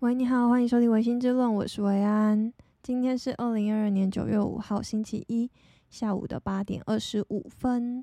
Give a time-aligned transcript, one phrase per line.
[0.00, 2.50] 喂，你好，欢迎收听《薇心之论》，我是维安。
[2.82, 5.50] 今天是二零二二年九月五号，星期一
[5.90, 8.02] 下午的八点二十五分。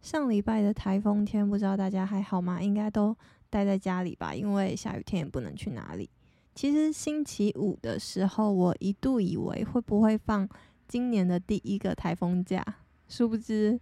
[0.00, 2.62] 上礼拜的台风天，不知道大家还好吗？
[2.62, 3.14] 应该都
[3.50, 6.08] 待在家里吧，因为下雨天也不能去哪里。
[6.54, 10.48] 其实星期五的时候，我一度以为会不会放
[10.88, 12.64] 今年的第一个台风假，
[13.06, 13.78] 殊不知，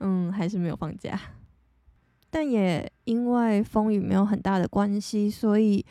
[0.00, 1.18] 嗯，还是没有放假。
[2.28, 5.82] 但也因为风雨没有很大的关系，所以，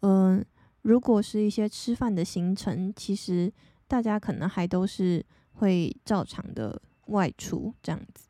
[0.00, 0.44] 嗯。
[0.82, 3.52] 如果是一些吃饭的行程，其实
[3.86, 5.24] 大家可能还都是
[5.54, 8.28] 会照常的外出这样子。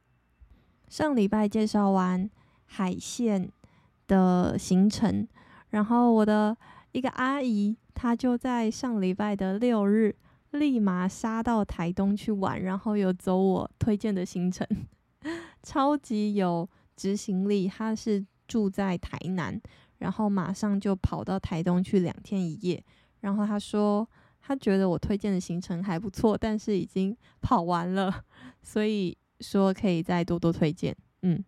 [0.89, 2.31] 上礼拜介绍完
[2.67, 3.51] 海线
[4.07, 5.27] 的行程，
[5.71, 6.55] 然后我的
[6.93, 10.15] 一个阿姨，她就在上礼拜的六日
[10.51, 14.67] 立马杀到台东去玩，然后有走我推荐的行程，
[15.63, 17.67] 超级有执行力。
[17.67, 19.59] 她是住在台南。
[20.03, 22.85] 然后马上就跑到台东去两天一夜。
[23.21, 24.07] 然后他说，
[24.41, 28.13] 他觉得我推荐的行程还不错，但是已经跑完了，
[28.63, 30.95] 所以说可以再多多推荐。
[31.23, 31.43] 嗯，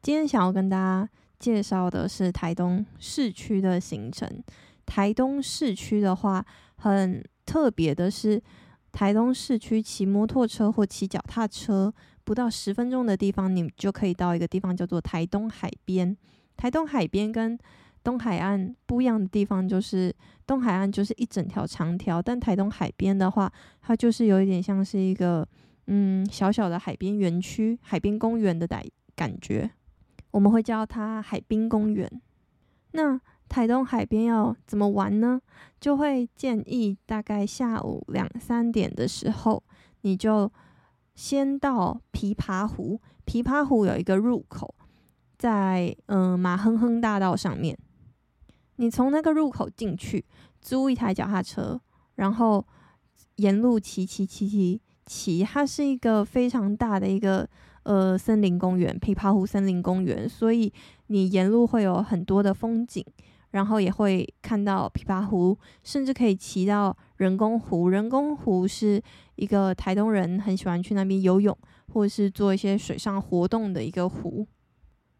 [0.00, 4.42] 今天想要跟大家介绍的是台东市区的行程。
[4.86, 6.44] 台东市区的话，
[6.76, 8.42] 很特别的是，
[8.90, 11.92] 台东市区骑摩托车或骑脚踏车
[12.24, 16.16] 不到十分钟的地方，你就可以到一个地方叫做台东海边。
[16.56, 17.58] 台东海边跟
[18.02, 20.14] 东海岸不一样的地方，就是
[20.46, 25.46] 东海岸就是一整条长条，但台东海边的话，它就是有一点像是一个
[25.86, 28.84] 嗯小小的海边园区、海边公园的感
[29.14, 29.70] 感觉，
[30.30, 32.08] 我们会叫它海滨公园。
[32.92, 35.40] 那台东海边要怎么玩呢？
[35.80, 39.62] 就会建议大概下午两三点的时候，
[40.02, 40.50] 你就
[41.14, 44.74] 先到琵琶湖，琵琶湖有一个入口。
[45.38, 47.76] 在嗯、马亨亨大道上面，
[48.76, 50.24] 你从那个入口进去，
[50.60, 51.80] 租一台脚踏车，
[52.14, 52.66] 然后
[53.36, 55.44] 沿路骑骑骑骑骑。
[55.44, 57.48] 它是一个非常大的一个
[57.82, 60.72] 呃森林公园，琵琶湖森林公园，所以
[61.08, 63.04] 你沿路会有很多的风景，
[63.50, 67.88] 然后也会看到琵琶湖，甚至可以骑到人工湖。
[67.88, 69.02] 人工湖是
[69.36, 71.56] 一个台东人很喜欢去那边游泳，
[71.92, 74.46] 或是做一些水上活动的一个湖。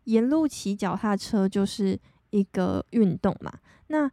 [0.07, 1.99] 沿路骑脚踏车就是
[2.31, 3.53] 一个运动嘛，
[3.89, 4.11] 那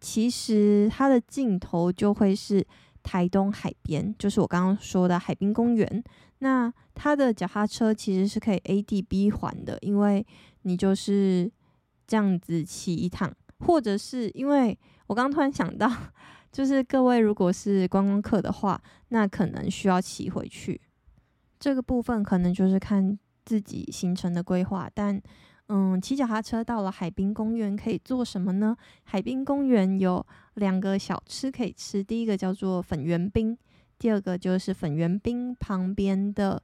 [0.00, 2.64] 其实它的尽头就会是
[3.02, 6.04] 台东海边，就是我刚刚说的海滨公园。
[6.38, 10.24] 那它的脚踏车其实是可以 A D B 环的，因为
[10.62, 11.50] 你就是
[12.06, 15.90] 这样子骑一趟，或者是因为我刚刚突然想到，
[16.52, 20.80] 就是各位如果是观光客的话，那可能需要骑回去，
[21.58, 23.18] 这个部分可能就是看。
[23.44, 25.20] 自己行程的规划，但
[25.68, 28.76] 嗯，骑脚踏车到了海滨公园可以做什么呢？
[29.04, 30.24] 海滨公园有
[30.56, 33.56] 两个小吃可以吃，第一个叫做粉圆冰，
[33.98, 36.62] 第二个就是粉圆冰旁边的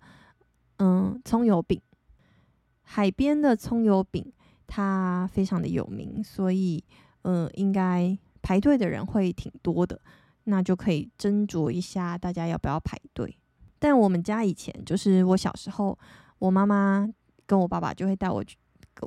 [0.76, 1.80] 嗯葱油饼。
[2.82, 4.30] 海边的葱油饼
[4.66, 6.84] 它非常的有名，所以
[7.22, 9.98] 嗯，应该排队的人会挺多的，
[10.44, 13.34] 那就可以斟酌一下大家要不要排队。
[13.78, 15.98] 但我们家以前就是我小时候。
[16.40, 17.08] 我妈妈
[17.46, 18.56] 跟我爸爸就会带我去，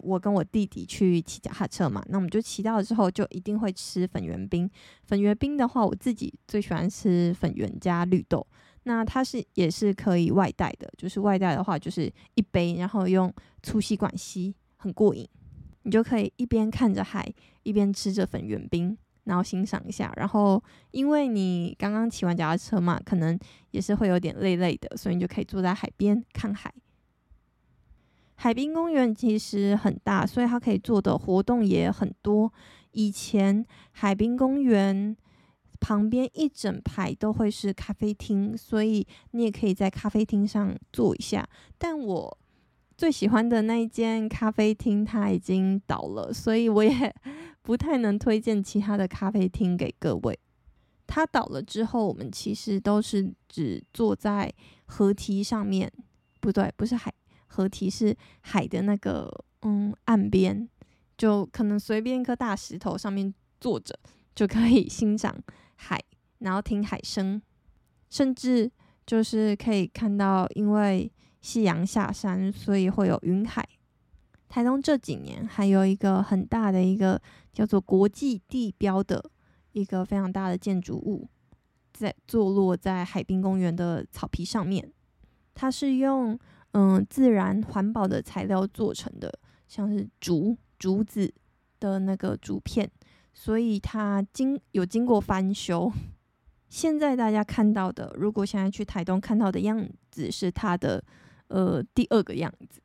[0.01, 2.01] 我跟我弟弟去骑脚踏车嘛。
[2.07, 4.69] 那我们就骑到了之后，就一定会吃粉圆冰。
[5.03, 8.47] 粉圆冰的话，我自己最喜欢吃粉圆加绿豆。
[8.83, 15.27] 那它是也是可以外带的，就是外带的话，就是一杯，然后用粗吸管吸，很过瘾。
[15.83, 17.27] 你就可以一边看着海，
[17.63, 20.13] 一边吃着粉圆冰，然后欣赏一下。
[20.17, 23.37] 然后因为你刚刚骑完脚踏车嘛，可能
[23.71, 26.73] 也是会有点累累的，所以你就可以坐在海边看海。
[28.35, 32.51] 海滨公园其实很大，所以它可以做的活动也很多。
[32.91, 35.15] 以前海滨公园
[35.79, 41.47] 旁边一整排都会是咖啡厅，所以你也可以在咖啡厅上坐一下。
[41.77, 42.37] 但我
[42.97, 47.13] 最喜欢的那一间咖啡厅它已经倒了，所以我也
[47.63, 50.37] 不太能推荐其他的咖啡厅给各位。
[51.07, 54.51] 它倒了之后，我们其实都是只坐在
[54.85, 55.91] 河堤上面，
[56.39, 57.13] 不对，不是海。
[57.53, 60.67] 河堤是海的那个嗯岸边，
[61.15, 63.97] 就可能随便一颗大石头上面坐着
[64.33, 65.37] 就可以欣赏
[65.75, 66.03] 海，
[66.39, 67.39] 然后听海声，
[68.09, 68.71] 甚至
[69.05, 71.11] 就是可以看到，因为
[71.41, 73.63] 夕阳下山，所以会有云海。
[74.49, 77.21] 台东这几年还有一个很大的一个
[77.53, 79.23] 叫做国际地标的
[79.73, 81.29] 一个非常大的建筑物，
[81.93, 84.91] 在坐落在海滨公园的草皮上面，
[85.53, 86.39] 它是用。
[86.73, 89.31] 嗯，自然环保的材料做成的，
[89.67, 91.33] 像是竹竹子
[91.79, 92.89] 的那个竹片
[93.33, 95.91] 所以它经有经过翻修。
[96.69, 101.03] 现在大家看到的，如果现在去台东看到的样子是它的
[101.47, 102.81] 呃第二个样子。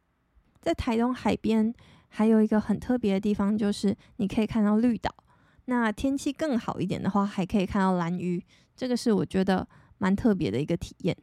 [0.61, 1.73] 在台东海边
[2.09, 5.11] 还有一个很特别的地方，就是你可以看到绿岛。
[5.65, 8.43] 那天气更好一点的话，还可以看到蓝鱼。
[8.77, 9.67] 这个是我觉得
[9.99, 11.17] 蛮特别的一个体验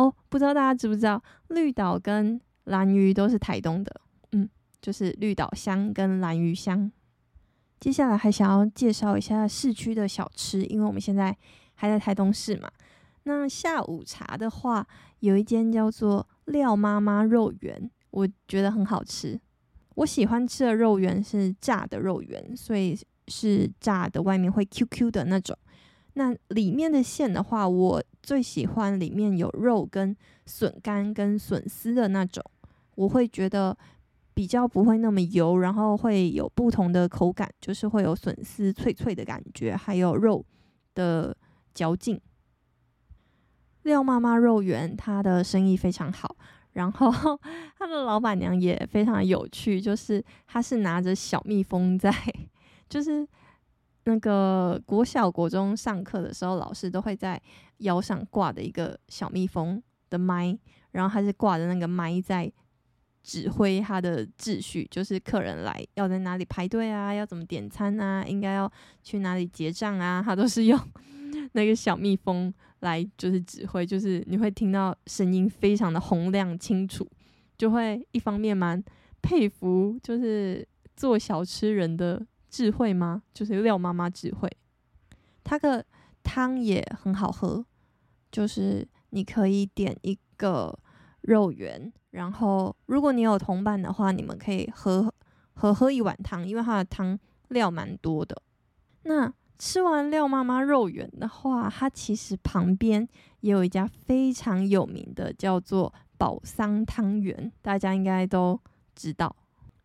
[0.00, 0.14] 哦。
[0.28, 4.00] 不知道大家知不知道，绿岛跟蓝屿都是台东的，
[4.32, 4.48] 嗯，
[4.80, 6.90] 就是绿岛乡跟蓝屿乡。
[7.78, 11.36] 接下来还想要介绍一下市区的小吃，因为我们现在
[11.74, 12.70] 还在台东市嘛。
[13.24, 14.86] 那下午茶的话，
[15.20, 19.40] 有一间叫做廖妈妈肉圆，我觉得很好吃。
[19.96, 22.98] 我喜欢吃的肉圆是炸的肉圆，所以
[23.28, 25.56] 是炸的，外面会 QQ 的那种。
[26.20, 30.14] 那里面的馅的话，我最喜欢里面有肉跟
[30.44, 32.44] 笋干跟笋丝的那种，
[32.94, 33.74] 我会觉得
[34.34, 40.44] 比较不会那么油，然后会有不同的口感，就是会有笋丝脆脆的感觉，还有肉
[40.94, 41.34] 的
[41.72, 42.20] 嚼劲。
[43.84, 46.36] 廖妈妈肉圆，它的生意非常好，
[46.72, 47.10] 然后
[47.78, 52.14] 他的老板娘也非常有趣，就是她是拿着小蜜蜂在，
[52.90, 53.26] 就是。
[54.10, 57.40] 那个国小、国中上课的时候，老师都会在
[57.78, 60.58] 腰上挂的一个小蜜蜂的麦，
[60.90, 62.52] 然后他是挂着那个麦在
[63.22, 68.70] 指挥他的秩序，就是客人来要在哪里排队啊，要怎么点餐啊，应该要
[69.02, 70.78] 去哪里结账啊，他都是用
[71.52, 77.06] 那个小蜜蜂来就是指挥，就是你会听到声音非常的洪亮清楚，
[77.56, 78.82] 就会一方面蛮
[79.22, 80.66] 佩服，就是
[80.96, 82.26] 做小吃人的。
[82.50, 83.22] 智慧吗？
[83.32, 84.50] 就是廖妈妈智慧，
[85.44, 85.86] 它的
[86.22, 87.64] 汤也很好喝。
[88.30, 90.78] 就是你可以点一个
[91.22, 95.12] 肉圆，然后如果你有同伴的话，你们可以喝
[95.54, 97.18] 喝喝一碗汤，因为它的汤
[97.48, 98.42] 料蛮多的。
[99.04, 103.08] 那吃完廖妈妈肉圆的话，它其实旁边
[103.40, 108.60] 也有一家非常有名的，叫做宝桑汤圆，大家应该都
[108.94, 109.34] 知道。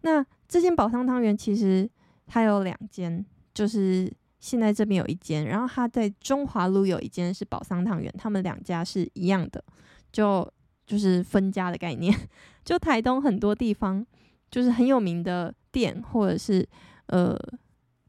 [0.01, 1.89] 那这间宝桑汤圆其实。
[2.25, 9.63] 它有两间，就是现在这边有一间，然后它在中华路有一间是宝桑汤圆，他们两家是一样的，
[10.11, 10.51] 就
[10.85, 12.13] 就是分家的概念。
[12.63, 14.05] 就台东很多地方
[14.49, 16.67] 就是很有名的店，或者是
[17.07, 17.37] 呃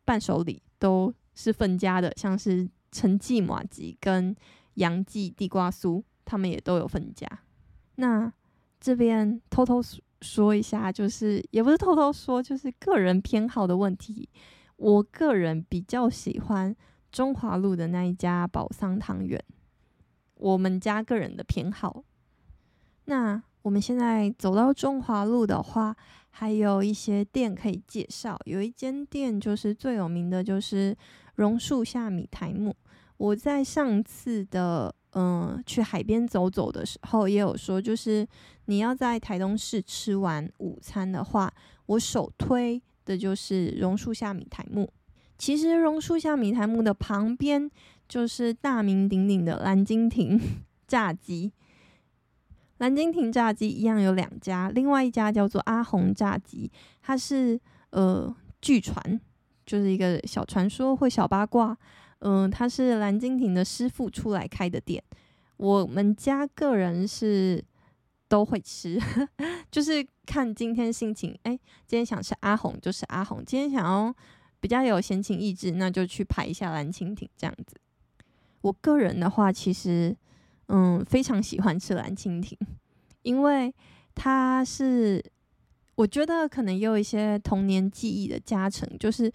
[0.05, 4.35] 伴手礼都是分家的，像是陈记麻吉跟
[4.75, 7.27] 杨记地瓜酥，他们也都有分家。
[7.97, 8.33] 那
[8.81, 9.81] 这边偷偷
[10.27, 10.55] 说。
[10.55, 14.29] 一下，就是也不是偷偷说，就是个人偏好的问题。
[14.77, 16.75] 我个人比较喜欢
[17.11, 19.43] 中华路的那一家宝桑汤圆，
[20.35, 22.05] 我们家个人的偏好。
[23.07, 25.97] 那我们现在走到中华路的话，
[26.31, 28.39] 还有一些店可以介绍。
[28.45, 30.97] 有一间店就是最有名的，就是
[31.37, 32.75] 榕树下米苔目。
[33.17, 34.95] 我在上次的。
[35.19, 38.29] 嗯，去海边走走的时候也有说，就是
[38.67, 41.51] 你要在台东市吃完午餐的话，
[41.87, 44.93] 我首推的就是榕树下米苔目。
[45.39, 47.71] 其实榕树下米苔目的旁边
[48.07, 50.39] 就是大名鼎鼎的蓝鲸亭
[50.87, 51.51] 炸鸡。
[52.77, 56.71] 蓝鲸亭炸鸡一样有两家，另外一家叫做阿红炸鸡，
[57.01, 57.59] 它是
[57.89, 59.19] 呃据传
[59.65, 61.79] 就是一个小传说或小八卦。
[62.29, 65.01] 嗯，他是蓝蜻蜓的师傅出来开的店。
[65.59, 67.65] 我们家个人是
[68.27, 69.01] 都会吃，
[69.71, 71.39] 就是看今天心情。
[71.45, 71.57] 哎、
[71.87, 74.13] 今天想吃阿红就是阿红，今天想要
[74.59, 77.77] 比较有闲情逸致，那就去排一下蓝蜻蜓这样子。
[78.63, 80.17] 我个人的话，其实
[80.67, 82.59] 嗯非常喜欢吃蓝蜻蜓，
[83.23, 83.73] 因为
[84.17, 85.25] 它是
[85.95, 89.33] 我觉得可能也有一些童年记忆的加成，就是。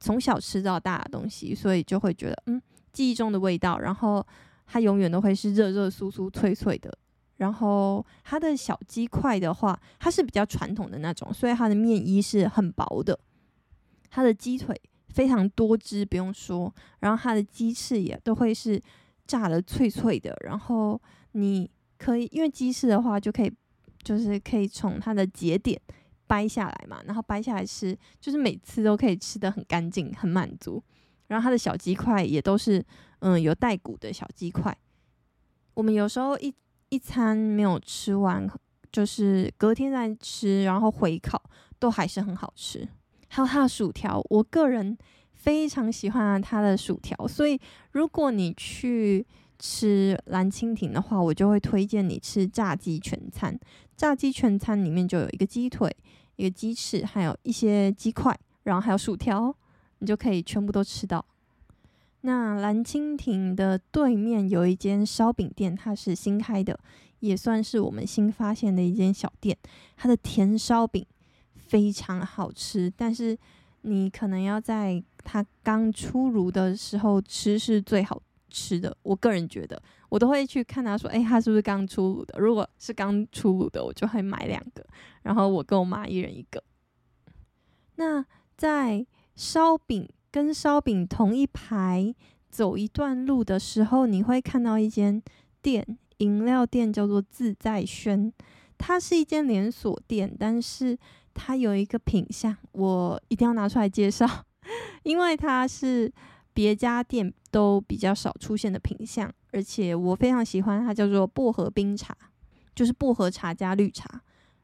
[0.00, 2.60] 从小吃到大的东西，所以就会觉得嗯，
[2.92, 3.78] 记忆中的味道。
[3.78, 4.26] 然后
[4.66, 6.92] 它永远都会是热热酥酥脆脆的。
[7.36, 13.18] 然后它的小鸡块的话，它是比较传统的那种，所以它的面衣是很薄的。
[14.10, 14.74] 它的鸡腿
[15.08, 16.74] 非常多汁，不用说。
[17.00, 18.80] 然后它的鸡翅也都会是
[19.26, 20.36] 炸的脆脆的。
[20.44, 21.00] 然后
[21.32, 23.52] 你可以，因为鸡翅的话就可以，
[24.02, 25.80] 就是可以从它的节点。
[26.30, 30.80] 掰下来嘛，然后掰下来吃，就是每次都可以吃得很干净、很满足。
[31.26, 32.84] 然后它的小鸡块也都是，
[33.18, 34.76] 嗯，有带骨的小鸡块。
[35.74, 36.54] 我们有时候一
[36.90, 38.48] 一餐没有吃完，
[38.92, 41.42] 就是隔天再吃，然后回烤
[41.80, 42.88] 都还是很好吃。
[43.26, 44.96] 还有它的薯条，我个人
[45.34, 47.60] 非常喜欢它的薯条，所以
[47.90, 49.26] 如果你去
[49.60, 53.56] 吃蓝蜻蜓的话，我就会推荐你吃炸鸡全餐。
[53.96, 55.94] 炸鸡全餐里面就有一个鸡腿。
[56.36, 59.54] 一个鸡翅，还有一些鸡块，然后还有薯条，
[59.98, 61.22] 你就可以全部都吃到。
[62.22, 66.80] 那蓝蜻蜓的对面有一间烧饼店，它是新开的，
[67.18, 69.54] 也算是我们新发现的一间小店。
[69.98, 71.04] 它的甜烧饼
[71.54, 73.36] 非常好吃，但是
[73.82, 78.18] 你可能要在它刚出炉的时候吃是最好
[78.50, 78.94] 吃的。
[79.02, 79.80] 我个人觉得，
[80.10, 82.38] 我都会去看他说，诶，他是不是刚出炉的？
[82.38, 84.84] 如果是刚出炉的，我就会买两个，
[85.22, 86.62] 然后我跟我妈一人一个。
[87.96, 88.24] 那
[88.56, 92.14] 在烧饼跟烧饼同一排
[92.50, 95.22] 走一段路的时候，你会看到一间
[95.62, 98.32] 店，饮料店叫做自在轩。
[98.76, 100.98] 它是一间连锁店，但是
[101.34, 104.26] 它有一个品相，我一定要拿出来介绍，
[105.02, 106.10] 因为它是
[106.60, 112.14] 别家店都比较少出现的品相，而且我非常喜欢它，叫做薄荷冰茶，
[112.74, 114.20] 就是薄荷茶加绿茶。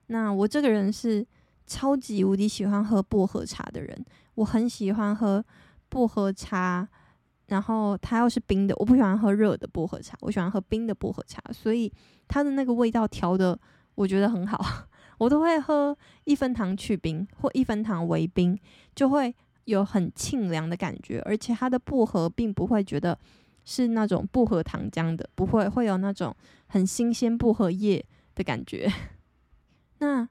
[0.09, 1.27] 那我这个人是
[1.67, 4.05] 超级无敌喜欢喝薄荷茶的人。
[4.35, 5.43] 我很喜欢喝
[5.89, 6.87] 薄荷茶，
[7.47, 11.91] 然后它要是冰的，我不喜欢喝热的薄荷茶，我喜欢喝冰的薄荷茶，所以
[12.29, 13.59] 它的那个味道调的
[13.95, 14.63] 我觉得很好，
[15.17, 18.55] 我都会喝一分糖去冰或一分糖微冰，
[18.95, 19.35] 就会
[19.67, 23.17] 有很沁凉的感觉，而且它的薄荷并不会觉得
[23.65, 26.35] 是那种薄荷糖浆的，不会会有那种
[26.67, 28.05] 很新鲜薄荷叶
[28.35, 28.93] 的感觉。
[30.01, 30.29] 那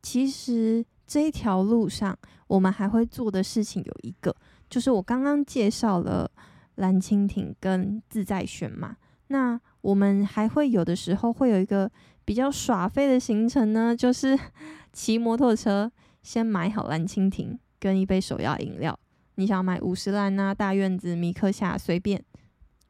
[0.00, 0.86] 其实。
[1.10, 4.32] 这一条路上，我们还会做的事情有一个，
[4.68, 6.30] 就是我刚刚介绍了
[6.76, 8.96] 蓝蜻蜓跟自在选嘛。
[9.26, 11.90] 那我们还会有的时候会有一个
[12.24, 14.38] 比较耍废的行程呢，就是
[14.94, 15.90] 骑摩托车，
[16.22, 18.96] 先买好蓝蜻蜓跟一杯手摇饮料。
[19.34, 22.22] 你想买五十岚啊、大院子、米克夏随便，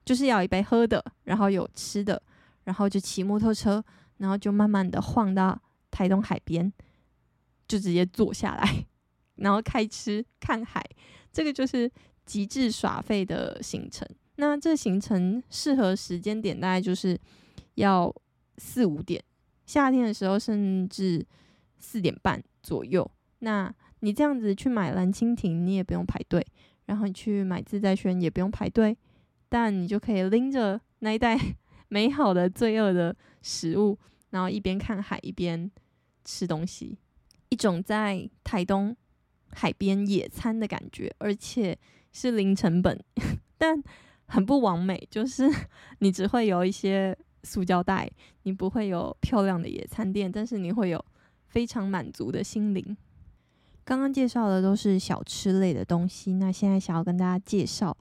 [0.04, 2.20] 就是要一杯喝的，然后有吃的，
[2.64, 3.82] 然后就骑摩托车，
[4.18, 5.58] 然后就慢慢的晃到
[5.90, 6.70] 台东海边。
[7.68, 8.84] 就直接坐下来，
[9.36, 10.84] 然后开吃看海，
[11.32, 11.88] 这个就是
[12.26, 14.04] 极致耍废的行程。
[14.34, 17.16] 那这行程适合时间点大概就是
[17.76, 18.12] 要
[18.58, 19.22] 四五点，
[19.66, 21.24] 夏天的时候甚至
[21.78, 23.08] 四点半左右。
[23.38, 26.42] 那你这样子去买蓝蜻蜓，你也不用排队；
[26.86, 28.96] 然后你去买自在轩也不用排队，
[29.48, 31.38] 但你就可以拎着那一袋
[31.88, 33.98] 美好的罪恶的食物，
[34.30, 35.70] 然后一边看海一边
[36.24, 36.98] 吃东西。
[37.48, 38.96] 一种在台东
[39.50, 41.76] 海边野餐的感觉，而且
[42.12, 42.98] 是零成本，
[43.58, 43.82] 但
[44.26, 45.04] 很不完美。
[45.10, 45.50] 就是
[45.98, 48.08] 你只会有一些塑胶袋，
[48.44, 51.04] 你不会有漂亮的野餐垫，但是你会有
[51.48, 52.96] 非常满足的心灵。
[53.90, 57.96] 刚刚介绍的都是小吃类的东西，那现在想要跟大家介绍，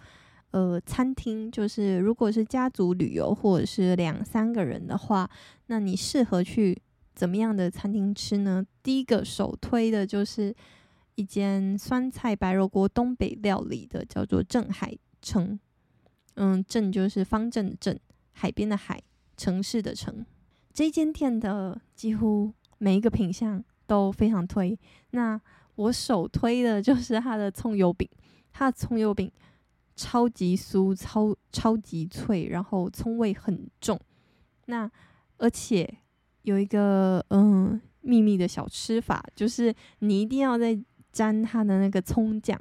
[0.52, 5.28] 呃，餐厅，就是如果是家族旅游或者是两三个人的话，
[5.66, 6.80] 那你适合去。
[7.16, 8.64] 怎么样的餐厅吃呢？
[8.84, 10.56] 第一个首推的就是
[11.16, 15.60] 一间酸菜白肉锅东北料理的，叫做镇海城。
[16.36, 18.00] 嗯，镇就是方镇的镇，
[18.32, 19.02] 海边的海，
[19.36, 20.24] 城市的城。
[20.72, 24.80] 这间店的几乎每一个品相都非常推。
[25.10, 25.42] 那
[25.80, 28.08] 我首推的就是它的葱油饼，
[28.52, 29.32] 它的葱油饼
[29.96, 34.00] 超级酥，超超级脆，然后葱味很重。
[34.66, 34.90] 那
[35.38, 35.98] 而且。
[36.44, 40.76] 有一个嗯秘密的小吃法，就是你一定要再
[41.12, 42.60] 沾它的那个葱酱，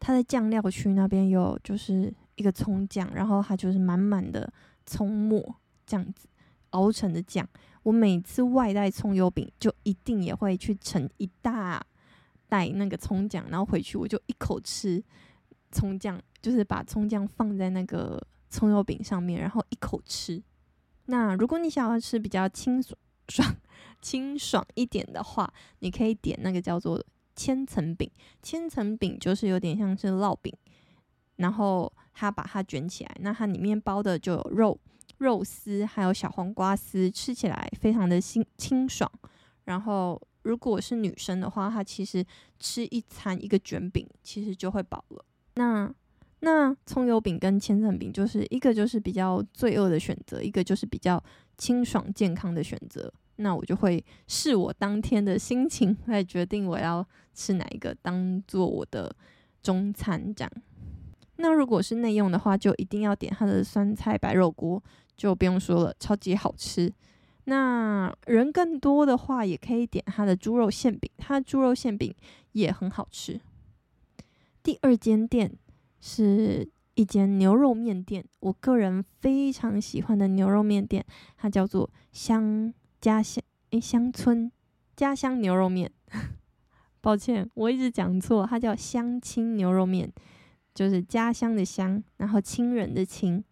[0.00, 4.52] 它的酱料区那边有就是一个葱酱，然后它就是满满的
[4.84, 5.40] 葱末
[5.86, 6.28] 这样子
[6.70, 7.48] 熬成的酱。
[7.84, 11.80] 我每次外带葱油饼，就一定也会去盛一大
[12.54, 15.02] 带那个葱酱，然后回去我就一口吃
[15.72, 20.40] 葱酱，就是把葱酱放在那个葱油饼上面，然后一口吃。
[21.06, 22.96] 那如果你想要吃比较清爽，
[23.26, 23.56] 爽
[24.00, 28.08] 清爽一点的话，你可以点那个叫做千层饼。
[28.40, 30.56] 千层饼就是有点像是烙饼，
[31.34, 34.78] 然后它把它卷起来，那它里面包的就有肉、
[35.18, 39.10] 肉丝，还有小黄瓜丝，吃起来非常的清清爽。
[39.64, 42.24] 然后如果是女生的话，她其实
[42.58, 45.24] 吃一餐一个卷饼，其实就会饱了。
[45.56, 45.92] 那
[46.40, 51.22] 那葱油饼跟千层饼就是一个就是比较罪恶的选择，一个就是比较。
[51.56, 59.14] 清爽健康的选择，那我就会视我当天的心情来决定我要吃哪一个当做我的
[59.62, 60.50] 中餐这样。
[61.36, 64.82] 那如果是内用的话，就一定要点它的酸菜白肉锅，
[65.16, 66.92] 就不用说了，超级好吃。
[67.44, 72.14] 那人更多的话，也可以点它的猪肉馅饼，它的猪肉馅饼
[72.52, 73.40] 也很好吃。
[74.62, 75.56] 第二间店
[76.00, 76.70] 是。
[76.96, 81.04] 一间牛肉面店，我个人非常喜欢的牛肉面店，
[81.36, 84.48] 它叫做乡家乡诶乡村
[84.94, 85.90] 家乡牛肉面，
[87.02, 90.08] 抱歉，我一直讲错，它叫乡亲牛肉面，
[90.72, 93.42] 就是家乡的乡，然后亲人的亲。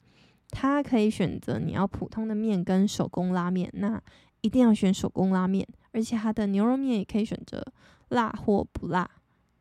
[0.52, 4.00] 它可以选择你要普通的面跟手工拉面，那
[4.42, 7.64] 一定要选手工拉面，而且它的牛肉面也可以选择
[8.10, 9.10] 辣或不辣，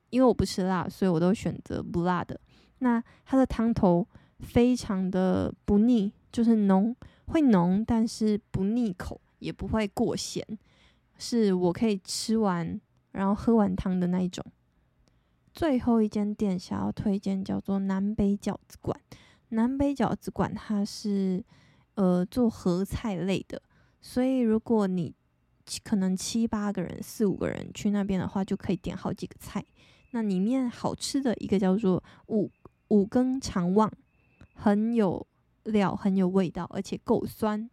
[0.10, 2.39] 因为我不吃辣，所以我都选择不辣的。
[2.79, 4.05] 那它的汤头
[4.39, 6.95] 非常的不腻，就是浓，
[7.27, 10.45] 会浓，但是不腻口，也不会过咸，
[11.17, 12.79] 是我可以吃完
[13.13, 14.43] 然后喝完汤的那一种。
[15.53, 19.00] 最后一间店想要推荐叫做南北饺子馆。
[19.51, 21.43] 南北饺子馆它是
[21.96, 23.62] 呃做合菜类的，
[24.01, 25.13] 所以如果你
[25.84, 29.63] 可能七八个人、四五个人去那边的话，就可以点好几个菜。
[30.12, 32.51] 那里面好吃的一个叫做五
[32.89, 33.91] 五更肠旺，
[34.53, 35.25] 很有
[35.63, 37.70] 料，很有味道，而且够酸。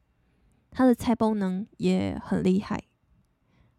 [0.70, 2.84] 它的菜包呢也很厉害。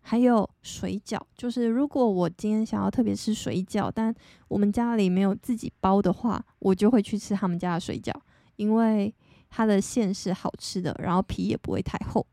[0.09, 4.11] 还有水饺，就是如果我今天想要特别吃水饺，但
[4.47, 8.11] 我们家里没有自己包的话，我就会去吃他们家的水饺，
[8.55, 9.13] 因为
[9.51, 12.25] 它的馅是好吃的，然后皮也不会太厚。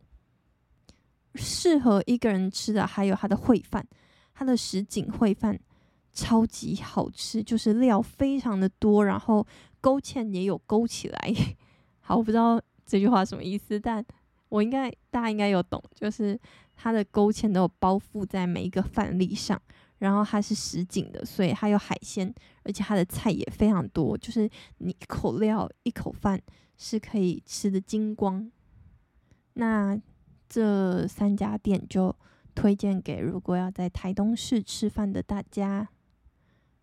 [1.34, 3.86] 适合一个人吃的还有它的烩饭，
[4.32, 5.60] 它的什锦烩饭
[6.14, 9.46] 超级好吃，就是料非常的多，然后
[9.82, 11.34] 勾芡也有勾起来。
[12.00, 14.02] 好，我不知道这句话什么意思，但
[14.48, 16.40] 我应该大家应该有懂，就是。
[16.76, 19.60] 它的勾芡都有包覆在每一个饭粒上，
[19.98, 26.40] 然后它是实景的，所以它有海鲜，而且它的菜也非常多，就是你一口料一口饭
[26.76, 28.50] 是可以吃得精光。
[29.54, 29.98] 那
[30.48, 32.14] 这三家店就
[32.54, 35.88] 推荐给如果要在台东市吃饭的大家。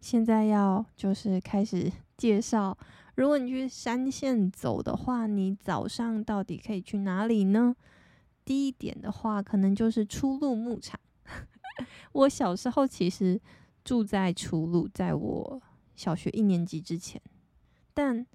[0.02, 2.78] 现在要就是开始介绍，
[3.16, 7.74] 如果你去山线走的话，你早上到底可以去哪里呢？
[8.46, 11.00] 第一点的话，可能就是初鹿牧场。
[12.12, 13.40] 我小时候其实
[13.84, 15.62] 住在初鹿，在我
[15.96, 17.22] 小学一年级之前。
[17.94, 18.26] 但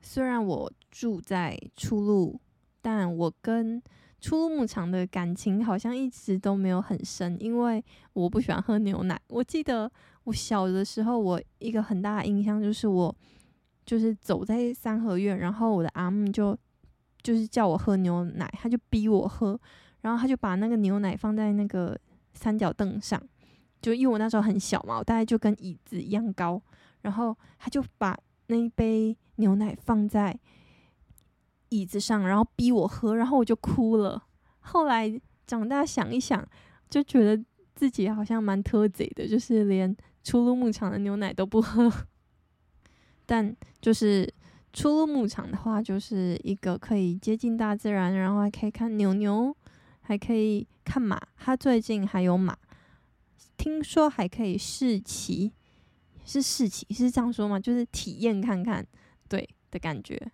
[0.00, 2.40] 虽然我住在初鹿，
[2.80, 3.82] 但我跟
[4.20, 9.20] 初鹿牧场的感情好像一直都没有很深，因为我不喜欢喝牛奶。
[9.28, 9.90] 我记得
[10.24, 13.14] 我小的时候，我一个很大的印象就是我
[13.84, 16.58] 就是走在三合院，然后我的阿姆就。
[17.22, 19.58] 就是叫我喝牛奶，他就逼我喝，
[20.02, 21.98] 然后他就把那个牛奶放在那个
[22.32, 23.20] 三角凳上，
[23.82, 26.62] 就因为我那时候很小嘛，我大概就跟椅子一样高，
[27.02, 30.38] 然后他就把那一杯牛奶放在
[31.68, 34.22] 椅子上，然后逼我喝，然后我就哭了。
[34.60, 36.46] 后来长大想一想，
[36.88, 41.92] 就觉得自己好像蛮偷贼的，就是连初入牧场的牛奶都不喝，
[43.26, 44.32] 但就是。
[44.72, 49.54] 初鹿牧场的话，就是一个可以接近大自然，然后还可以看牛牛，
[50.00, 51.20] 还可以看马。
[51.36, 52.56] 它最近还有马，
[53.56, 55.52] 听说还可以试骑，
[56.24, 57.58] 是试骑是这样说吗？
[57.58, 58.86] 就是体验看看，
[59.28, 60.30] 对的感觉。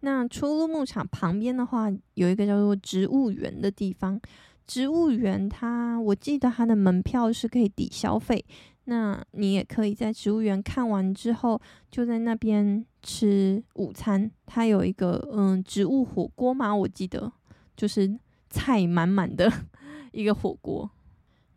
[0.00, 4.20] 那初鹿牧场旁边的话，有一个叫做植物园的地方。
[4.66, 8.44] 植物园它，我记得它的门票是可以抵消费。
[8.88, 14.30] 那你也可以在植物园看完之后，就在那边吃午餐。
[14.46, 17.32] 它有一个嗯植物火锅嘛，我记得
[17.76, 18.16] 就是
[18.48, 19.52] 菜满满的
[20.12, 20.88] 一个火锅。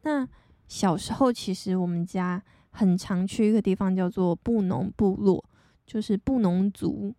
[0.02, 0.28] 那
[0.68, 5.44] 小时候其实我们家很常去一个地方叫做布农部落，
[5.86, 7.14] 就是布农族，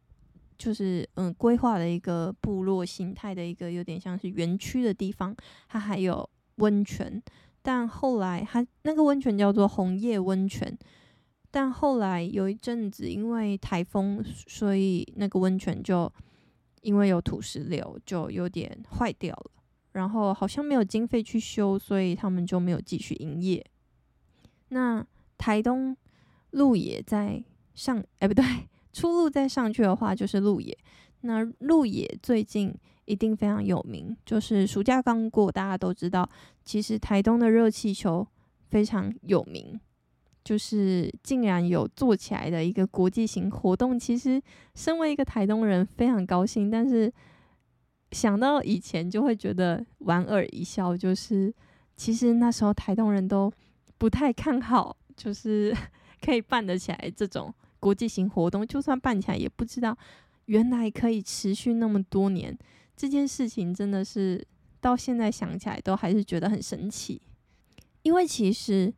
[0.58, 5.36] 就是嗯规划的一个部落形态的一个有点像是园区的地方，
[5.68, 7.22] 它还有温泉。
[7.62, 10.78] 但后来，它那个温泉叫做红叶温泉。
[11.50, 16.10] 但后来有一阵子，因为台风，所以那个温泉就
[16.82, 19.50] 因为有土石流，就有点坏掉了。
[19.92, 23.66] 然后好像没有经费去修，所以他们就没有继续营业。
[24.68, 25.04] 那
[25.36, 25.96] 台东
[26.50, 27.42] 鹿野在
[27.74, 28.44] 上，哎，不对，
[28.94, 30.78] 出路再上去的话就是鹿野。
[31.22, 32.74] 那鹿野最近。
[33.06, 36.28] 一定非常有名，就是暑假刚过，大家都知道，
[36.64, 38.24] 其实台东的热气球
[38.68, 39.80] 非常有名，
[40.44, 43.98] 就是竟然有做起来的一个国际型活动。
[43.98, 44.40] 其实
[44.76, 47.12] 身为一个台东人，非常高兴，但是
[48.12, 51.52] 想到以前就会觉得莞尔一笑，就是
[51.96, 53.52] 其实那时候台东人都
[53.98, 55.76] 不太看好，就是
[56.24, 59.98] 可以办得起来这种国际型活动，就算办起来，也不知道
[60.50, 62.56] 原来可以持续那么多年。
[62.96, 64.44] 这件事情真的是
[64.80, 67.22] 到现在想起来都还是觉得很神奇，
[68.02, 68.92] 因为其实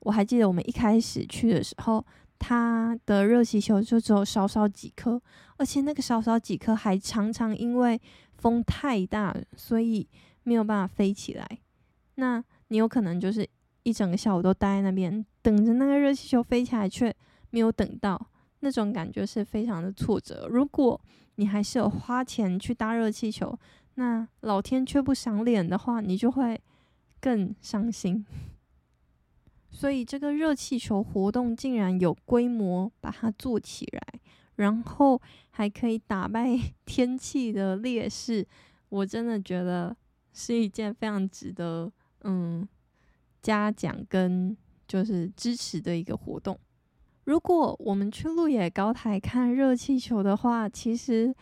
[0.00, 2.04] 我还记得我们一开始去的时候，
[2.38, 5.20] 它的热气球就只有少少几颗，
[5.56, 7.98] 而且那个少少几颗还常常因为
[8.36, 10.06] 风太大，所以
[10.42, 11.48] 没有办法飞起来。
[12.16, 13.48] 那你有可能就是
[13.82, 17.12] 一整个下午都待在那边，等着那个热气球飞起来，却
[17.48, 20.46] 没有等到，那种感觉是非常的挫折。
[20.48, 21.00] 如果
[21.36, 23.58] 你还是有花钱去搭热气球，
[23.94, 26.60] 那老天却不赏脸的话，你就会
[27.20, 28.24] 更伤心。
[29.70, 34.20] 所以这个热气球活动竟然有规模，把它做起来，
[34.56, 38.46] 然后还可以打败 天气的劣势，
[38.88, 39.96] 我真的觉得
[40.32, 41.92] 是一件非常值得
[42.22, 42.66] 嗯
[43.42, 44.56] 嘉奖跟
[44.88, 46.58] 就是支持的一个活动。
[47.28, 51.34] 如果我们去鹿野高台看热气球的话，其实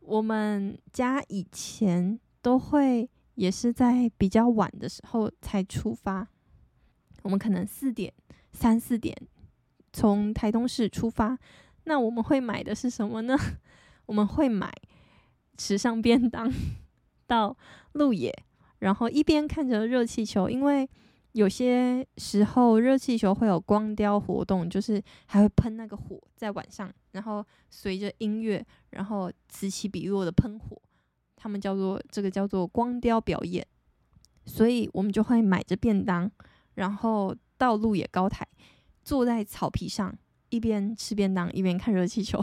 [0.00, 6.28] 我们家以前都会也是在比较晚的时候才出发。
[7.22, 8.12] 我们可能四点、
[8.52, 9.16] 三四点
[9.90, 11.38] 从台东市出发，
[11.84, 13.34] 那我们会买的是什么呢？
[14.04, 14.70] 我们会买
[15.58, 16.52] 时尚便当
[17.26, 17.56] 到
[17.92, 18.30] 鹿野，
[18.80, 20.86] 然后一边看着热气球，因为
[21.32, 30.80] 有些时候热气球会有光雕活动，就是还会喷那个火在晚上，然后随着音乐，然后此起彼落的喷火，
[31.34, 33.66] 他们叫做这个叫做光雕表演，
[34.44, 36.30] 所以我们就会买着便当。
[36.74, 38.46] 然后到路野高台，
[39.02, 40.14] 坐在草皮上，
[40.50, 42.42] 一边吃便当，一边看热气球，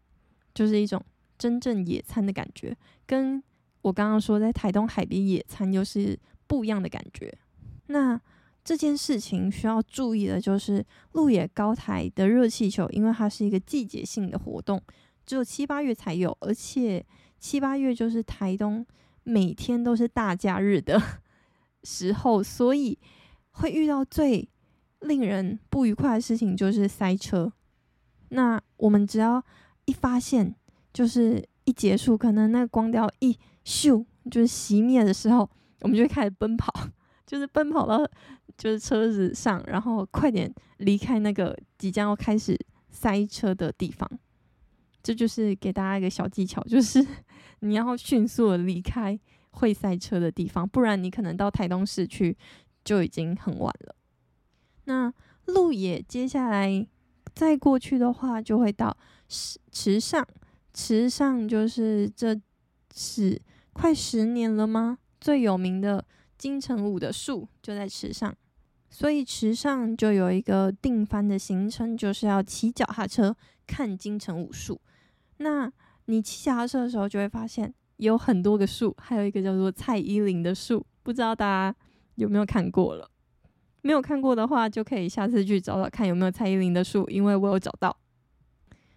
[0.54, 1.02] 就是一种
[1.38, 2.76] 真正野餐的感觉。
[3.06, 3.42] 跟
[3.82, 7.34] 我刚刚说在台东海边野餐又是不一样的感觉。
[7.86, 8.20] 那
[8.64, 14.82] 这件事情需要注意的就是，鹿野高台的热气球，因为它是一个季节性的活动，
[15.24, 17.04] 只有七八月才有，而且
[17.38, 18.86] 七八月就是台东
[19.24, 21.00] 每天都是大假日的
[21.84, 22.98] 时候，所以。
[23.58, 24.46] 会遇到最
[25.00, 27.50] 令人不愉快的事情就是塞车。
[28.28, 29.42] 那我们只要
[29.86, 30.54] 一发现，
[30.92, 35.48] 就是一结束，可能那个光雕一咻就是熄灭的时候，
[35.80, 36.70] 我们就会开始奔跑，
[37.26, 38.08] 就是奔跑到
[38.56, 42.58] 就是车子上，然后快点离开那个即将要开始
[42.90, 44.08] 塞车的地方。
[45.02, 47.04] 这就是给大家一个小技巧，就是
[47.60, 49.18] 你要迅速的离开
[49.50, 52.36] 会塞车的地方，不然你可能到台东市区。
[52.86, 53.96] 就已经很晚了。
[54.84, 55.12] 那
[55.46, 56.86] 路野接下来
[57.34, 58.96] 再过去的话，就会到
[59.28, 60.24] 池池上。
[60.72, 62.40] 池上就是这
[62.94, 64.98] 是快十年了吗？
[65.20, 66.06] 最有名的
[66.38, 68.34] 金城武的树就在池上，
[68.90, 74.80] 所以池上就有一个定番的行程，就是要骑脚踏车看金城武树。
[75.38, 75.72] 那
[76.06, 81.76] 你骑脚踏车的时候，就会发现有很多个树，还有一个叫做蔡依林的树，不知道大家。
[82.16, 83.10] 有没有看过了？
[83.82, 87.94] 没有看过的话，就可以下次去找找看有没有蔡依林的树，因为我有找到。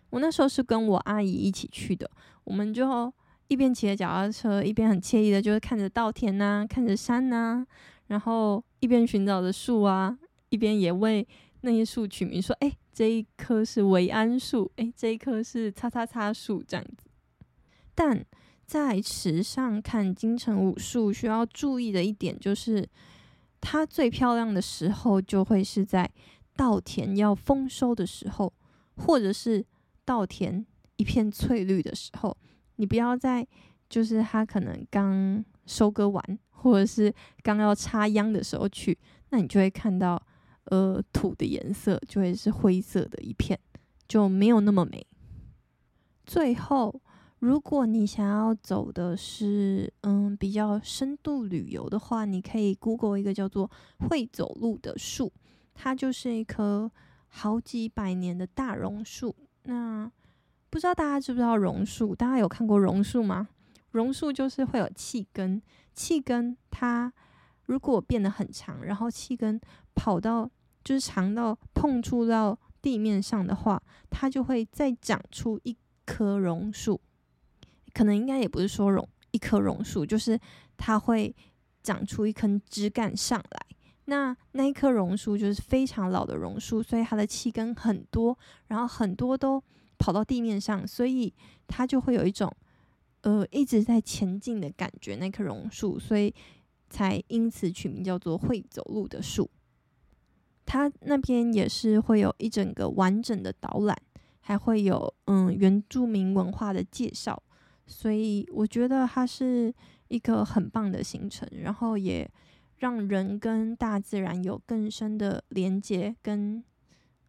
[0.10, 2.10] 我那时候是跟我阿姨一起去的，
[2.46, 3.12] 我们就
[3.50, 7.66] 一边骑着脚踏车，一边很惬意的，就是看着稻田呐、看着山呐、
[8.08, 10.18] 然后一边寻找着树啊，
[10.50, 11.28] 一边也为
[11.62, 17.10] 那些树取名，说：“哎，这一棵是维安树，哎，这一棵是叉叉叉树，这样子。”
[17.96, 18.24] 但
[18.68, 22.88] 在池上看金城武树，需要注意的一点就是，
[23.60, 26.08] 它最漂亮的时候就会是在
[26.56, 28.54] 稻田要丰收的时候，
[28.96, 29.66] 或者是
[30.06, 30.64] 稻田
[30.98, 32.38] 一片翠绿的时候。
[32.80, 33.48] 你不要在
[33.88, 37.14] 就是它可能刚收割完，或者是
[37.44, 38.98] 刚要插秧的时候去，
[39.30, 40.22] 那你就会看到
[40.66, 43.60] 呃土的颜色就会是灰色的一片，
[44.08, 45.06] 就没有那么美。
[46.26, 47.02] 最后。
[47.40, 53.72] 如果你想要走的是嗯比较深度旅游的话，你可以 Google 一个叫做
[54.10, 55.32] 会走路的树，
[55.74, 56.92] 它就是一棵
[57.30, 59.34] 好几百年的大榕树。
[59.64, 60.12] 那
[60.70, 62.16] 不知道大家知不知道榕树？
[62.16, 63.50] 大家有看过榕树吗？
[63.92, 65.62] 榕树就是会有气根，
[65.94, 67.12] 气根它
[67.66, 69.60] 如果变得很长，然后气根
[69.96, 70.50] 跑到
[70.84, 77.02] 就是长到碰触到地面上的话，它就会再长出一棵榕树。
[77.94, 80.40] 可能应该也不是说榕一棵榕树，就是
[80.78, 81.36] 它会
[81.82, 83.66] 长出一根枝干上来。
[84.06, 89.64] 那那一棵榕树就是非常老的榕树，所以它的气根很多，然后很多都
[90.00, 91.32] 跑到地面上，所以
[91.68, 92.52] 它就会有一种
[93.22, 95.16] 呃一直在前进的感觉。
[95.18, 96.34] 那棵榕树，所以
[96.90, 99.48] 才因此取名叫做会走路的树。
[100.66, 103.96] 它那边也是会有一整个完整的导览，
[104.40, 107.42] 还会有嗯原住民文化的介绍。
[107.86, 109.74] 所以我觉得它是
[110.08, 112.30] 一个很棒的行程，然后也
[112.78, 116.64] 让人跟大自然有更深的连接跟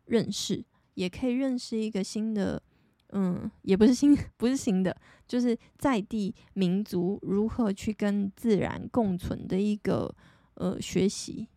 [0.04, 0.62] 认识，
[0.94, 2.62] 也可以认识一个新的，
[3.11, 10.14] 嗯，也不是新， 不是新的，就是在地民族如何去跟自然共存的一个
[10.55, 11.48] 呃学习。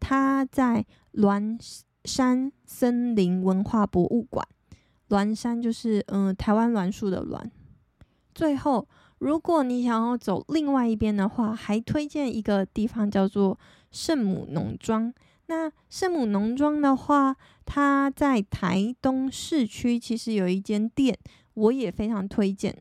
[0.00, 1.58] 它在鸾
[2.04, 4.46] 山森林文化博物馆。
[5.08, 7.50] 鸾山就是嗯、台湾栾树的栾。
[8.34, 13.58] 最后，如果你想要走另外一边的话，还推荐一个地方叫做
[13.92, 15.12] 圣母农庄。
[15.46, 21.18] 那圣母农庄的话，它在台东市区，其实有一间店，
[21.54, 22.76] 我也非常推荐，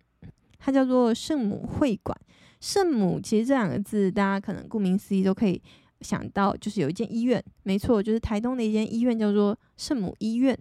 [0.57, 2.17] 它叫做圣母会馆。
[2.61, 5.61] 圣母其实这两个字，大家可能顾名思义都可以
[5.99, 10.57] 想到，就是有一间医院，没错，就是台东的一间医院，叫做圣母医院。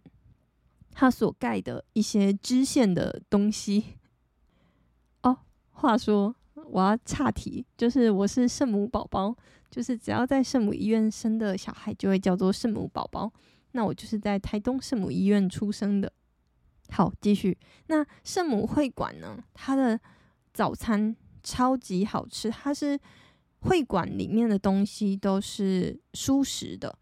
[0.91, 3.99] 它所盖的一些支线的东西。
[5.23, 5.39] 哦，
[5.71, 6.35] 话说
[6.73, 9.37] 我要岔题，就是我是圣母宝宝。
[9.71, 13.33] 就是只要在圣母医院生的小孩，就会叫做圣母宝宝。
[13.73, 16.13] 那我就是在台东圣母医院出生的。
[16.91, 17.57] 好，继续。
[17.87, 19.43] 那圣母会馆呢？
[19.55, 19.99] 它的
[20.53, 22.51] 早餐超级好吃。
[22.51, 22.99] 它是
[23.61, 26.99] 会馆里面的东西都是蔬食的，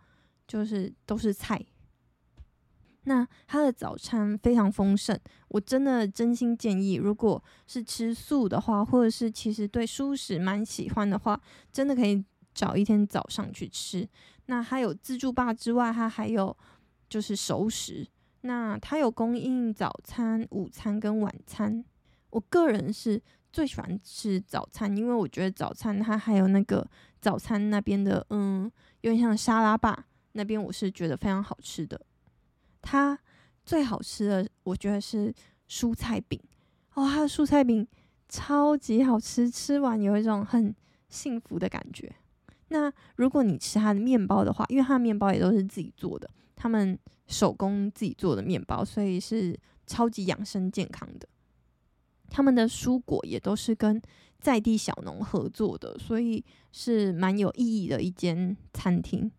[0.46, 1.60] 就是都是菜。
[3.10, 5.18] 那它的早餐非常丰盛，
[5.48, 11.40] 我真的真心建议，如果是吃素的话，或者是其实对蔬食蛮喜欢的话，
[11.72, 12.24] 真的可以。
[12.52, 14.06] 找一天早上去吃，
[14.46, 16.54] 那它有自助吧之外，它还有
[17.08, 18.04] 就是熟食。
[18.40, 21.82] 那它有供应早餐、午餐跟晚餐。
[22.30, 26.84] 我个人是最喜欢吃早餐，因为我觉得早餐它还有那个
[27.20, 28.70] 早餐那边的，嗯，
[29.02, 31.98] 有点像沙拉吧，那边我是觉得非常好吃的。
[32.82, 33.18] 它
[33.64, 35.32] 最好吃的，我觉得是
[35.68, 36.40] 蔬菜饼
[36.94, 37.86] 哦，它的蔬菜饼
[38.28, 40.74] 超级好吃，吃完有一种很
[41.08, 42.12] 幸福的感觉。
[42.68, 51.28] 那如果你吃它的面包的话，因为它的面包也都是自己做的，他们手工自己做的面包，所以是超级养生健康的。
[52.28, 54.00] 他们的蔬果也都是跟
[54.38, 59.30] 在地小农合作的，所以是蛮有意义的一间餐厅。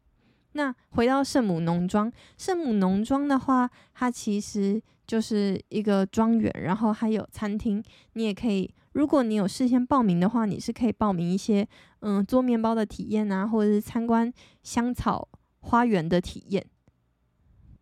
[0.54, 7.84] 那回到圣母农庄，圣母农庄的话，它其实就是一个庄园，然后还有餐厅，
[8.14, 8.74] 你也可以。
[8.94, 11.66] 如果你有事先报名的话，你是可以报名一些，
[12.02, 14.30] 嗯，做面包的体验啊，或者是参观
[14.64, 15.30] 香草
[15.62, 16.66] 花园的体验。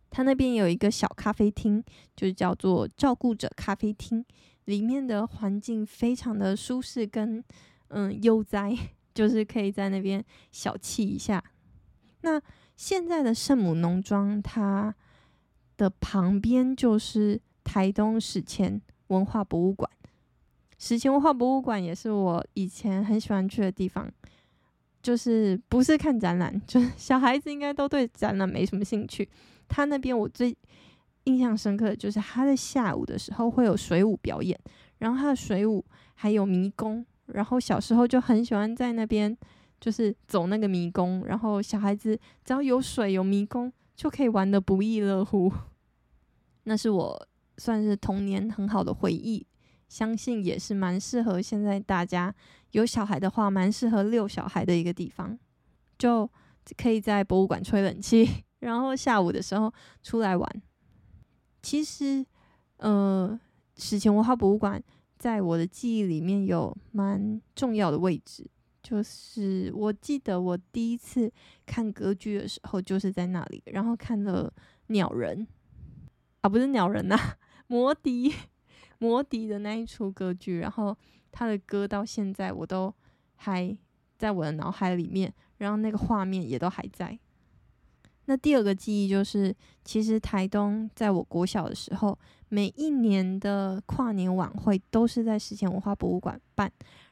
[0.08, 1.82] 它那边有一个小咖啡厅，
[2.14, 4.24] 就是叫做照顾者咖啡厅，
[4.66, 7.42] 里面的环境非常的舒适跟
[7.88, 8.72] 嗯悠哉，
[9.12, 11.42] 就是可以在那边小憩一下。
[12.22, 12.40] 那
[12.80, 14.94] 现在的圣母农庄，它
[15.76, 19.90] 的旁边就是台东史前文化博物馆。
[20.78, 24.10] 史前文化博物馆也是我以前很喜欢去的地方，
[25.02, 29.28] 就是不是看展览，就是小孩子应该都对展览没什么兴趣。
[29.68, 30.56] 他那边我最
[31.24, 34.58] 印象深刻的就是他在下午的时候会有水舞表演，
[34.96, 39.36] 然后他的水舞还有迷宫，然后小时候就很喜欢在那边
[39.80, 45.50] 就是走那个迷宫，然后小孩子只要有水有迷宫就可以玩的不亦乐乎，
[46.64, 49.46] 那是我算是童年很好的回忆。
[49.88, 52.32] 相信也是蛮适合现在大家
[52.70, 55.36] 有小孩的话，蛮适合遛小孩的一个地方，
[55.98, 56.30] 就
[56.76, 60.62] 可以在博物馆吹冷气，然后下午的时候出来玩。
[61.60, 62.24] 其实，
[62.76, 63.36] 呃，
[63.76, 64.80] 史前文化博物馆
[65.18, 68.48] 在我的记忆里面有蛮重要的位置，
[68.90, 71.32] 就是我记得我第一次
[71.64, 74.52] 看歌剧的时候就是在那里，然后看了
[74.88, 75.46] 鸟人
[76.40, 77.16] 啊，不是鸟人呐、
[77.68, 78.34] 魔笛。
[78.98, 80.94] 魔笛的那一出歌剧，然后
[81.30, 82.92] 他的歌到现在我都
[83.36, 83.74] 还
[84.18, 87.18] 在我的脑海里面，然后那个画面也都还在。
[88.26, 92.18] 那第二个记忆就是，其实台东在我国小的时候，
[92.50, 96.70] 每一年的跨年晚会都是在史前文化博物馆办。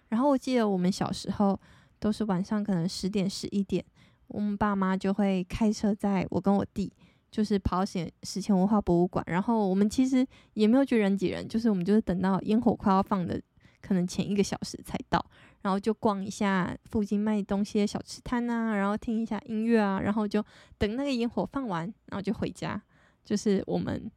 [0.09, 1.59] 然后我记得我们小时候
[1.99, 3.85] 都是晚上可能十点十一点，
[4.29, 6.93] 我们爸妈就会开车载我跟我弟。
[7.31, 13.39] 就是跑史史前文化博物馆，然后我们其实也没有去人挤人，就是我们就是等到烟火快要放的
[13.83, 15.23] 可能前一个小时才到，
[15.61, 20.43] 然后就逛一下附近卖东西的小吃摊啊，然后听一下音乐啊，然后就
[20.79, 22.83] 等那个烟火放完，然后就回家。
[23.27, 24.11] 就是我们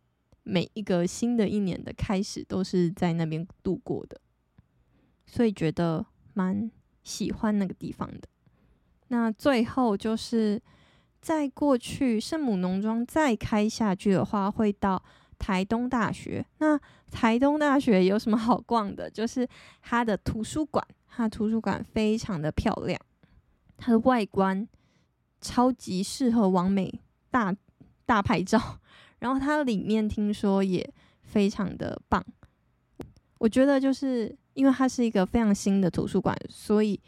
[0.43, 4.21] 每一个新的一年的开始都是在那边度过的，
[5.31, 6.69] 所以觉得蛮
[7.01, 8.27] 喜欢那个地方的。
[9.07, 10.61] 那最后就是。
[11.21, 14.99] 在过去，圣母农庄再开下去的话，会到
[15.37, 16.43] 台东大学。
[16.57, 16.75] 那
[17.11, 19.07] 台东大学有什么好逛的？
[19.07, 19.47] 就是
[19.83, 22.99] 它的图书馆，它图书馆非常的漂亮，
[23.77, 24.67] 它的外观
[25.39, 26.91] 超级适合完美
[27.29, 27.55] 大
[28.07, 28.79] 大拍照。
[29.19, 30.91] 然后它里面听说也
[31.21, 32.25] 非常的棒。
[33.37, 36.99] 我觉得就是因为它是一个非常新的图书馆，所以。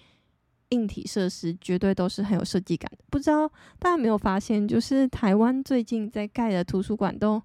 [0.70, 3.04] 硬体设施绝对都是很有设计感的。
[3.12, 7.40] 不知道大家有没有发现，就是台湾最近在盖的图书馆都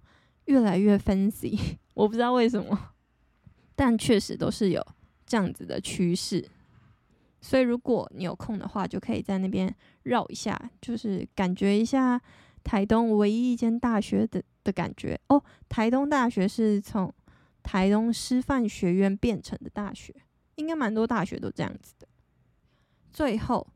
[0.46, 2.94] 越来越 fancy， 我不知道为什么，
[3.76, 4.82] 但确实都是有
[5.26, 6.42] 这样子的趋势。
[7.42, 12.18] 所以如果你有空的话，就可以在那边绕一下，就是感觉一下
[12.64, 15.42] 台东唯一一间大学的的感觉哦。
[15.68, 17.12] 台东大学是从
[17.68, 20.14] 台东师范学院变成的大学，
[20.54, 22.08] 应该蛮多大学都这样子的。
[23.12, 23.66] 最后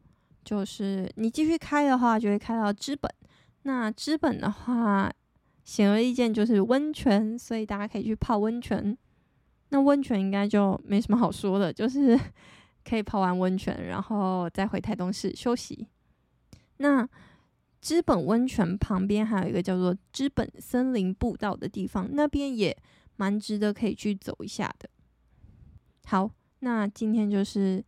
[0.42, 3.12] 就是你继续开的话，就会开到知本。
[3.64, 5.12] 那知本的话，
[5.64, 8.96] 显而易见就是温泉，所以大家可以去泡温泉。
[9.68, 12.18] 那温泉应该就没什么好说的，就是。
[12.84, 15.86] 可以泡完温泉，然后再回台东市休息。
[16.78, 17.08] 那
[17.80, 22.76] 知本温泉旁边还有一个叫做知本森林步道的地方，那边也
[23.16, 24.88] 蛮值得可以去走一下的。
[26.04, 27.84] 好，那今天就是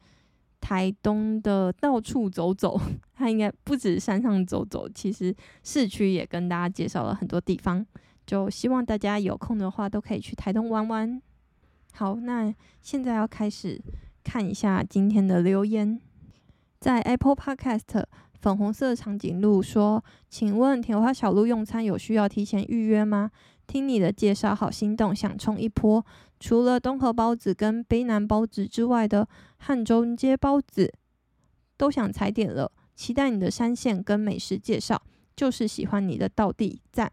[0.61, 2.81] 台东的到处走走，
[3.15, 7.85] 它应该不止山上走走，其实市区也跟大家介绍了很多地方。
[8.27, 11.21] 就希望大家有空的话都可以去台东玩玩。
[11.93, 13.81] 好，那现在要开始。
[14.27, 16.01] 看一下今天的留言，
[16.81, 18.05] 在 Apple Podcast
[18.41, 23.31] 粉红色长颈鹿说：“请问甜花小鹿用餐有需要提前预约吗？
[23.67, 26.05] 听你的介绍好心动，想冲一波。
[26.41, 30.93] 除了东河包子跟卑南包子之外的汉中街包子
[31.77, 35.03] 都想踩点了，期待你的山线跟美食介绍，
[35.35, 37.11] 就是喜欢你的道地赞，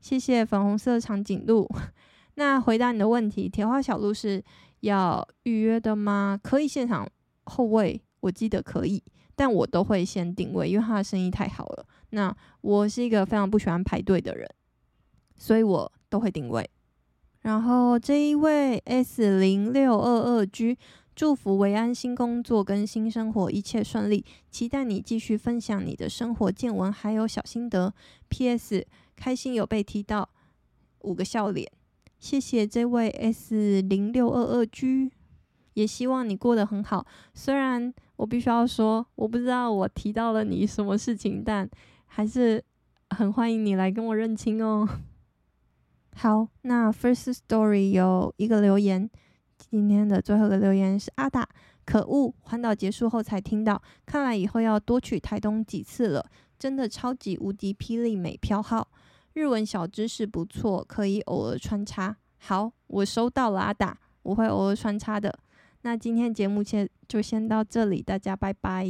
[0.00, 1.68] 谢谢粉红色长颈鹿。
[2.36, 4.42] 那回答你的问题，铁花小鹿是。”
[4.82, 6.36] 要预约的吗？
[6.42, 7.08] 可以现场
[7.44, 9.00] 候位，我记得可以，
[9.36, 11.86] 但我都会先定位，因为他的生意太好了。
[12.10, 14.44] 那我是一个非常不喜欢排队的人，
[15.42, 16.70] 所以我都会定位。
[17.40, 20.78] 然后这一位 S 零六二二 G，
[21.16, 27.92] 祝福维安新工作跟新生活一切顺利，期待你继续分享你的生活见闻还有小心得。
[28.28, 30.28] PS，开心有被提到，
[31.00, 31.68] 五个笑脸。
[32.20, 35.10] 谢谢这位 S 零六二二 G，
[35.74, 37.04] 也希望你过得很好。
[37.34, 41.68] 虽然我必须要说，我不知道我提到了你什么事情，但
[42.06, 42.62] 还是
[43.10, 44.88] 很欢迎你来跟我认亲哦。
[46.14, 49.10] 好，那 First Story 有一个留言，
[49.58, 51.48] 今天的最后一个留言是阿达，
[51.84, 56.24] 可恶，环岛结束后才听到，看来以后要多去台东几次了，
[56.58, 58.86] 真的超级无敌霹雳美飘号。
[59.32, 62.14] 日文小知识不错，可以偶尔穿插。
[62.38, 65.36] 好，我收到了，阿达，我会偶尔穿插的。
[65.80, 68.86] 那今天节目先就先到这里，大家拜拜。